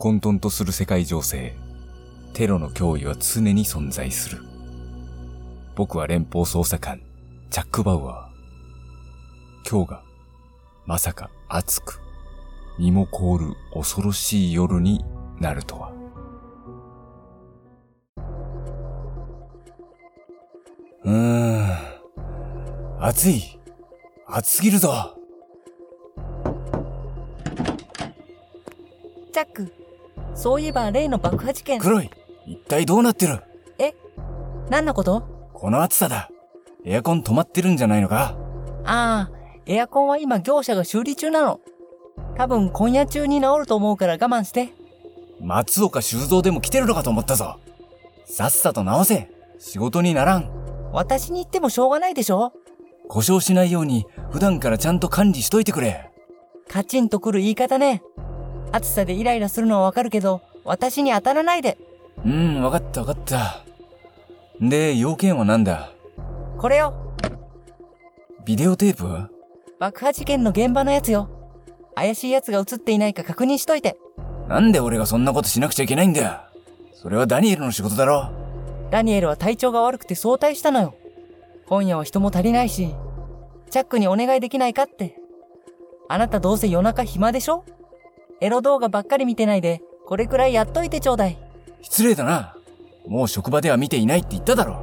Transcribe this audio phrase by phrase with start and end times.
[0.00, 1.54] 混沌とする世界情勢、
[2.32, 4.42] テロの脅威は常に存在する。
[5.76, 7.02] 僕は連邦捜査官、
[7.50, 9.70] チャック・バウアー。
[9.70, 10.02] 今日が、
[10.86, 12.00] まさか暑く、
[12.78, 15.04] 身も凍る恐ろしい夜に
[15.38, 15.99] なるとは。
[23.10, 23.58] 暑い。
[24.24, 25.16] 暑すぎるぞ。
[29.32, 29.72] チャック、
[30.36, 31.80] そういえば例の爆破事件。
[31.80, 32.10] 黒い。
[32.46, 33.42] 一体どうなってる？
[33.80, 33.94] え
[34.68, 35.22] 何のこと？
[35.52, 36.30] この暑さだ。
[36.84, 38.36] エアコン止まってるんじゃないのか？
[38.84, 39.30] ああ、
[39.66, 41.58] エアコンは今業者が修理中なの。
[42.36, 44.68] 多分今夜中に治ると思うから我慢して。
[45.40, 47.58] 松岡修造でも来てるのかと思ったぞ。
[48.24, 49.32] さっさと直せ。
[49.58, 50.48] 仕事にならん。
[50.92, 52.52] 私に言ってもしょうがないでしょ
[53.12, 56.12] 故障しないように普段からちゃんと管理しといてくれ。
[56.68, 58.04] カチンとくる言い方ね。
[58.70, 61.76] 暑さでイライラするのはわかるけど、私に当たらないで。
[62.24, 63.64] うん、わかったわかった。
[64.60, 65.90] で、要件は何だ？
[66.56, 66.94] これよ。
[68.44, 69.28] ビデオテープ？
[69.80, 71.28] 爆破事件の現場のやつよ。
[71.96, 73.96] 怪しいやつが映っていないか確認しといて。
[74.46, 76.22] なんで俺がそんなことしなくちゃいけないんだ？
[76.22, 76.30] よ。
[76.94, 78.30] それはダニエルの仕事だろ。
[78.92, 80.94] ダニエルは体調が悪くて早退したのよ。
[81.70, 82.96] 今夜は人も足りないし、
[83.70, 85.16] チャックにお願いできないかって。
[86.08, 87.64] あなたどうせ夜中暇でしょ？
[88.40, 91.38] エロ動画ばっかり見てないで、これくらいやっといてちょうだい。
[91.80, 92.56] 失礼だな。
[93.06, 94.80] もう職場では見ていないって言っただろ。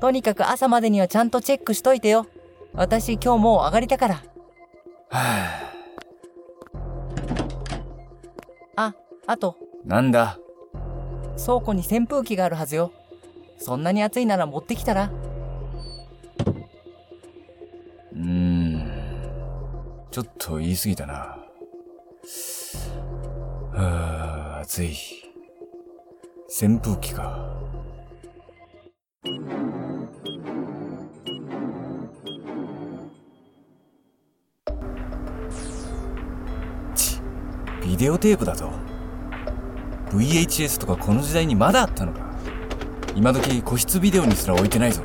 [0.00, 2.26] とにかく朝までにはちゃんとチェックしといてよ。
[2.74, 4.14] 私今日もう上がりだから。
[4.16, 5.70] は
[8.74, 8.94] あ、
[9.28, 9.88] あと、ぁ。
[9.88, 10.40] なんだ？
[11.36, 12.90] 倉庫に扇風機があるはずよ。
[13.58, 15.12] そんなに暑いなら持ってきたら
[20.16, 21.14] ちょっと言い過ぎたな。
[23.74, 24.96] はぁ、暑い。
[26.48, 27.54] 扇風機か。
[36.94, 37.20] ち、
[37.82, 38.70] ビデオテープだと。
[40.12, 42.34] VHS とかこの時代にまだあったのか。
[43.14, 45.02] 今時個室ビデオにすら置いてないぞ。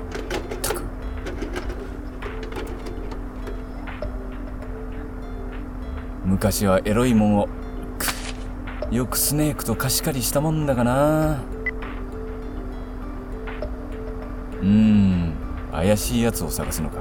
[6.31, 7.49] 昔はエロいもんを、
[8.89, 11.43] よくスネークと貸し借りしたもんだがな。
[14.61, 15.33] うーん、
[15.73, 16.99] 怪しいやつを探すのか。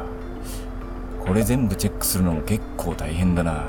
[1.24, 3.66] これ全部チェックするのも結構大変だな。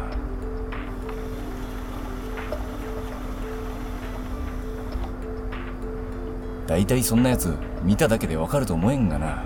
[6.66, 9.44] 大体そんなやつ見ただけでわかると思えんがな。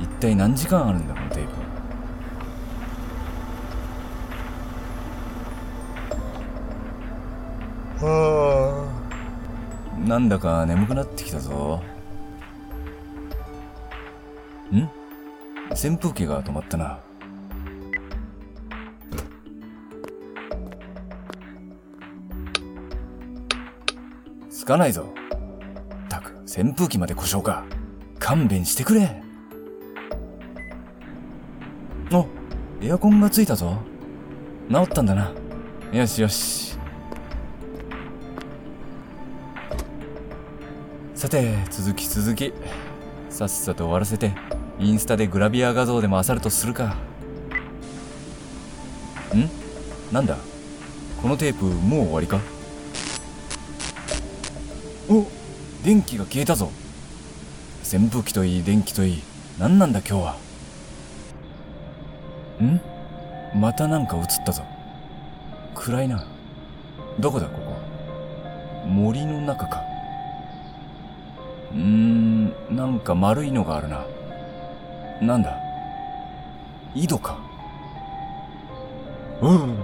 [0.00, 1.60] 一体何時間あるんだこのテープ。
[10.10, 11.80] なんだか眠くなってきたぞ。
[14.72, 14.88] ん？
[15.70, 16.98] 扇風機が止まったな。
[24.50, 25.14] つかないぞ。
[26.08, 27.62] たく、扇風機まで故障か。
[28.18, 29.22] 勘弁してくれ。
[32.10, 32.26] お、
[32.82, 33.78] エアコンがついたぞ。
[34.68, 35.30] 治ったんだな。
[35.92, 36.79] よしよし。
[41.20, 42.50] さて、続き続き。
[43.28, 44.32] さっさと終わらせて、
[44.78, 46.96] インスタでグラビア画像でも漁るとするか。
[49.34, 49.50] ん？
[50.10, 50.38] なんだ？
[51.20, 52.40] このテープもう終わりか？
[55.10, 55.26] お
[55.84, 56.70] 電気が消えたぞ。
[57.84, 59.22] 扇風機といい、電気といい。
[59.58, 60.36] 何なんだ今日は？
[62.62, 62.80] ん？
[63.60, 64.62] またなんか映ったぞ。
[65.74, 66.24] 暗いな。
[67.18, 68.88] どこだここ？
[68.88, 69.82] 森の中か。
[71.72, 74.04] うーん、なんか丸いのがあるな。
[75.20, 75.56] なんだ？
[76.94, 77.38] 井戸か。
[79.40, 79.76] うん、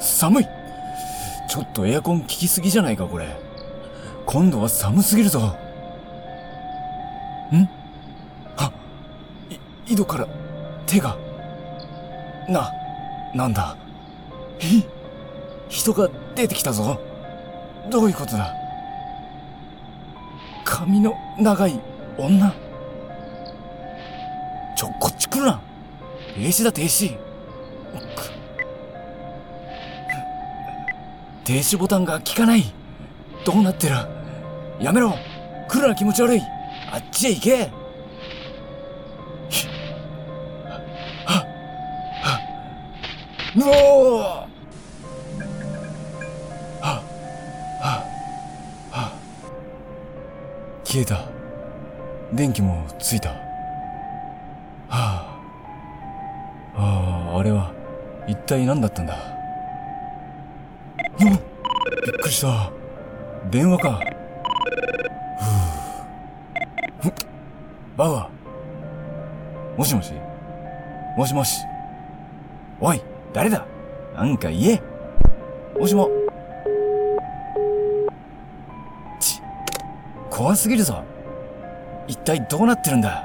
[0.00, 0.46] 寒い
[1.48, 3.26] ちょっとエアコン効きすぎじゃないかこれ。
[4.26, 5.40] 今度は寒すぎるぞ。
[7.52, 7.68] ん？
[8.56, 8.72] あ、
[9.86, 10.26] い、井戸から
[10.86, 11.16] 手が。
[12.48, 12.72] な、
[13.34, 13.76] なんだ？
[14.58, 14.84] ひ、
[15.68, 17.00] 人が出てきたぞ。
[17.90, 18.54] どういうことだ？
[20.82, 21.80] 髪の長い
[22.18, 22.52] 女。
[24.76, 25.62] ちょ、こっち来るな。
[26.34, 27.16] 停止だ、停止。
[31.44, 32.64] 停止ボタンが効かない。
[33.44, 33.94] どうなってる
[34.80, 35.14] やめろ
[35.68, 36.40] 来るな気持ち悪い
[36.90, 37.66] あっちへ行けは
[40.78, 41.30] っ
[42.22, 42.42] はっ
[43.56, 44.41] うおー
[50.92, 51.24] 消えた。
[52.34, 53.30] 電気もついた。
[53.30, 53.38] は
[54.90, 55.38] あ。
[56.76, 57.72] ああ、あれは、
[58.28, 59.14] 一体何だったんだ？
[61.18, 62.70] うわびっくりした。
[63.50, 64.00] 電話か。
[67.00, 67.12] ふぅ。
[67.96, 69.78] バウアー。
[69.78, 70.12] もしもし？
[71.16, 71.56] もしもし。
[72.82, 73.02] おい、
[73.32, 73.64] 誰だ？
[74.14, 74.82] なんか言え。
[75.80, 76.10] もしも。
[80.32, 81.04] 怖すぎるぞ。
[82.08, 83.22] 一体どうなってるんだ？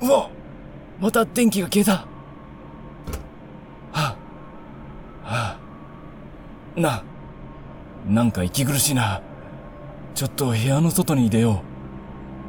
[0.00, 0.30] うわ
[1.00, 1.92] また電気が消えた。
[1.92, 2.06] は
[3.92, 4.16] あ、
[5.24, 5.58] は
[6.76, 7.02] あ、な、
[8.06, 9.20] なんか息苦しいな。
[10.14, 11.54] ちょっと部屋の外に出よう。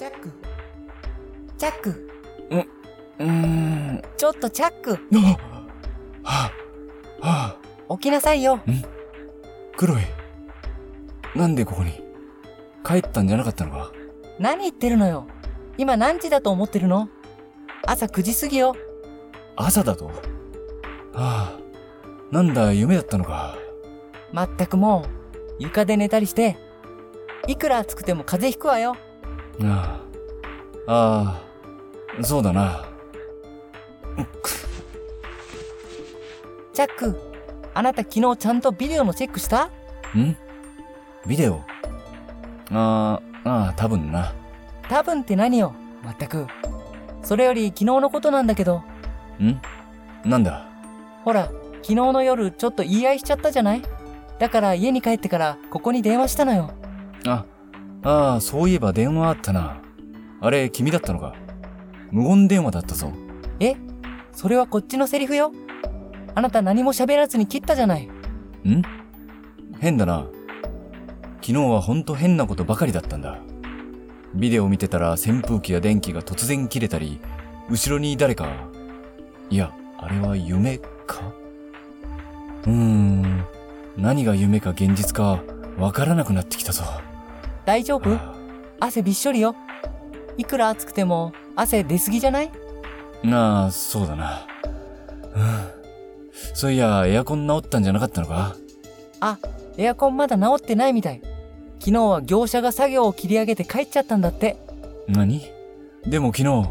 [0.08, 0.32] ック。
[1.58, 2.08] チャック。
[3.19, 4.99] うーん、ちょっとチャック。
[5.10, 5.37] な、は
[6.25, 7.56] あ、は
[7.90, 8.60] あ、起きなさいよ。
[9.76, 10.12] クロエ。
[11.34, 11.93] なんでここに？
[12.84, 13.93] 帰ったんじゃなかったのか？
[14.38, 15.26] 何言ってるのよ？
[15.79, 17.08] 今何時だと思ってるの？
[17.87, 18.76] 朝9時過ぎよ。
[19.56, 20.06] 朝だと？
[20.06, 20.12] は
[21.14, 21.58] あ、
[22.31, 23.56] なんだ、夢だったのか？
[24.32, 25.06] まったくもう
[25.58, 26.56] 床で寝たりして
[27.46, 28.96] いくら暑くても風邪ひくわよ。
[29.62, 30.00] あ
[30.87, 31.43] あ、あ
[32.20, 32.88] あ、そうだな。
[36.73, 37.20] チャック
[37.75, 39.67] あなた昨日ちゃんとビデオのチェックした？
[40.17, 40.37] ん？
[41.26, 41.60] ビデオ。
[42.70, 44.32] ああ、ああ、多分な。
[44.88, 45.74] 多分って何よ？
[46.04, 46.46] まったく。
[47.22, 48.82] それより昨日のことなんだけど。
[49.38, 49.60] ん？
[50.24, 50.66] なんだ？
[51.24, 51.44] ほら
[51.82, 53.82] 昨日の夜ちょっと言い合いしちゃったじゃない？
[54.38, 56.72] だから家に帰ってからここに電話したのよ。
[57.26, 57.44] あ、
[58.02, 59.80] ああ、そういえば電話あったな。
[60.40, 61.34] あれ、君だったのか？
[62.10, 63.12] 無言電話だったぞ。
[63.60, 63.76] え？
[64.32, 65.52] それはこっちのセリフよ。
[66.34, 68.06] あなた何も喋らずに切ったじゃない。
[68.06, 68.82] ん？
[69.78, 70.26] 変だな。
[71.44, 73.38] 昨日はほんと変なことばかりだったんだ。
[74.34, 77.20] ビデオ見てたら扇風機や電気が突然切れたり、
[77.68, 78.48] 後ろに誰か、
[79.50, 81.32] いや、あれは夢か？
[82.64, 83.44] うーん、
[83.96, 85.42] 何が夢か現実か
[85.78, 86.84] わからなくなってきたぞ。
[87.66, 88.10] 大丈夫？
[88.10, 88.34] は
[88.78, 89.56] 汗びっしょりよ。
[90.38, 92.50] いくら暑くても汗出すぎじゃない？
[93.24, 94.46] あなあ、そうだな。
[95.34, 95.68] うん。
[96.54, 98.56] そういや、エアコン直ったんじゃなかったのか？
[99.20, 99.38] あ
[99.76, 101.22] エアコンまだ治ってないみたい
[101.82, 104.56] 昨日は業者が作業を切り上げて帰っちゃったんだって。
[105.08, 105.50] 何？
[106.06, 106.70] でも昨日、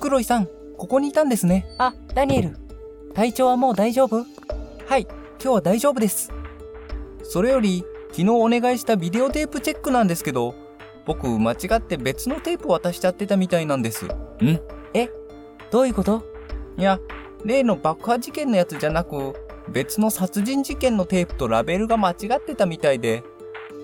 [0.00, 0.48] 黒井さん
[0.78, 1.66] ここにいたんですね。
[1.76, 2.56] あダニエル。
[3.12, 4.24] 体調はもう大丈夫？
[4.86, 5.02] はい。
[5.02, 6.32] 今日は大丈夫です。
[7.22, 10.54] それより昨日お願いしたビデオテープチェックなんですけど
[11.04, 14.06] 僕間違って別のテープ渡しちゃってたみたいなんです。
[14.06, 14.58] ん？
[14.94, 15.10] え？
[15.70, 16.22] どういうこと？
[16.78, 16.98] いや
[17.44, 19.34] 例の爆破事件のやつじゃなく
[19.72, 23.22] 別の殺人事件のテープとラベルが間違ってたみたいで。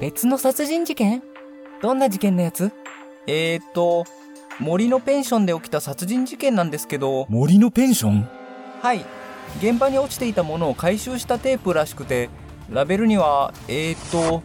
[0.00, 1.22] 別の殺人事件？
[1.82, 2.72] どんな事件のやつ？
[3.26, 4.04] えーっと
[4.60, 7.26] 森のペンションで起きた殺人事件なんですけど。
[7.28, 8.28] 森のペンション？
[8.80, 9.04] はい。
[9.58, 12.30] 現場に落ちていたものを回収したテープらしくて
[12.70, 14.42] ラベルにはえーっと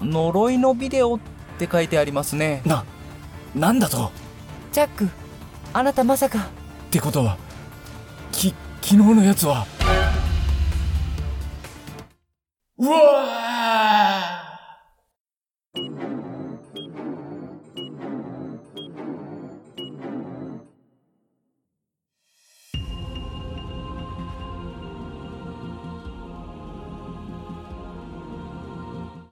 [0.00, 1.20] 呪いのビデオっ
[1.58, 2.62] て書いてありますね。
[2.66, 2.84] な、
[3.54, 4.10] なんだと？
[4.72, 5.08] チャック
[5.72, 6.38] あなたまさか。
[6.38, 6.42] っ
[6.90, 7.38] てことは、
[8.30, 9.66] き、昨日のやつは？
[12.82, 13.61] うわ